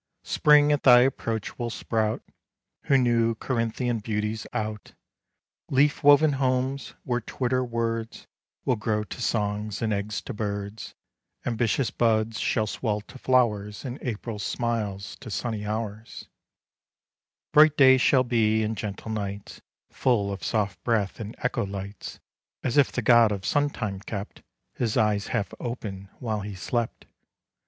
[0.23, 2.23] Spring at thy approach will sprout
[2.85, 4.93] Her new Corinthian beauties out,
[5.69, 8.25] Leaf woven homes, where twitter words
[8.65, 10.95] Will grow to songs, and eggs to birds;
[11.45, 16.27] Ambitious buds shall swell to flowers, And April smiles to sunny hours,
[17.53, 19.61] Bright days shall be, and gentle nights
[19.91, 22.19] Full of soft breath and echo lights,
[22.63, 24.41] As if the god of sun time kept
[24.73, 27.05] His eyes half open while he slept.